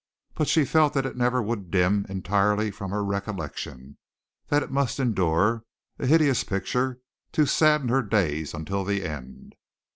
But 0.33 0.47
she 0.47 0.65
felt 0.65 0.95
that 0.95 1.05
it 1.05 1.15
never 1.15 1.43
would 1.43 1.69
dim 1.69 2.07
entirely 2.09 2.71
from 2.71 2.89
her 2.89 3.05
recollection, 3.05 3.99
that 4.47 4.63
it 4.63 4.71
must 4.71 4.99
endure, 4.99 5.63
a 5.99 6.07
hideous 6.07 6.43
picture, 6.43 6.97
to 7.33 7.45
sadden 7.45 7.89
her 7.89 8.01
days 8.01 8.55
until 8.55 8.83
the 8.83 9.05
end. 9.05 9.53